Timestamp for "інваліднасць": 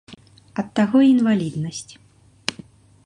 1.15-1.87